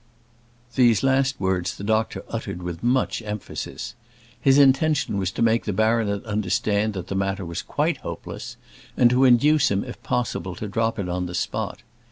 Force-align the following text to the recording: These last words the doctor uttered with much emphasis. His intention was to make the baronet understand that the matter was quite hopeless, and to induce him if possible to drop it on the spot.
These 0.73 1.03
last 1.03 1.39
words 1.39 1.77
the 1.77 1.83
doctor 1.83 2.25
uttered 2.27 2.63
with 2.63 2.81
much 2.81 3.21
emphasis. 3.21 3.93
His 4.41 4.57
intention 4.57 5.19
was 5.19 5.29
to 5.33 5.43
make 5.43 5.65
the 5.65 5.73
baronet 5.73 6.25
understand 6.25 6.95
that 6.95 7.05
the 7.05 7.13
matter 7.13 7.45
was 7.45 7.61
quite 7.61 7.97
hopeless, 7.97 8.57
and 8.97 9.11
to 9.11 9.25
induce 9.25 9.69
him 9.69 9.83
if 9.83 10.01
possible 10.01 10.55
to 10.55 10.67
drop 10.67 10.97
it 10.97 11.07
on 11.07 11.27
the 11.27 11.35
spot. 11.35 11.83